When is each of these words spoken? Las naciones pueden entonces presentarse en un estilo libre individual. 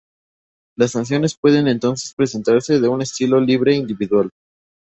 Las 0.75 0.95
naciones 0.95 1.37
pueden 1.39 1.67
entonces 1.67 2.15
presentarse 2.15 2.75
en 2.75 2.89
un 2.89 3.03
estilo 3.03 3.39
libre 3.39 3.75
individual. 3.75 4.31